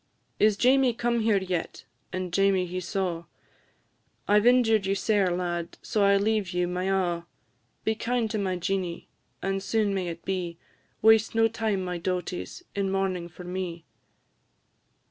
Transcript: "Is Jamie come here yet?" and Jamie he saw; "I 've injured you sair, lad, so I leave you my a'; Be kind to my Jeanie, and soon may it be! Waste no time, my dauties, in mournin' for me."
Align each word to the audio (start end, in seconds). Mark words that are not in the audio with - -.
"Is 0.39 0.57
Jamie 0.57 0.95
come 0.95 1.19
here 1.19 1.37
yet?" 1.37 1.85
and 2.11 2.33
Jamie 2.33 2.65
he 2.65 2.79
saw; 2.79 3.25
"I 4.27 4.39
've 4.39 4.47
injured 4.47 4.87
you 4.87 4.95
sair, 4.95 5.29
lad, 5.29 5.77
so 5.83 6.03
I 6.03 6.17
leave 6.17 6.49
you 6.49 6.67
my 6.67 6.85
a'; 6.85 7.25
Be 7.83 7.93
kind 7.93 8.27
to 8.31 8.39
my 8.39 8.55
Jeanie, 8.55 9.09
and 9.43 9.61
soon 9.61 9.93
may 9.93 10.07
it 10.07 10.25
be! 10.25 10.57
Waste 11.03 11.35
no 11.35 11.47
time, 11.47 11.85
my 11.85 11.99
dauties, 11.99 12.63
in 12.73 12.89
mournin' 12.89 13.29
for 13.29 13.43
me." 13.43 13.85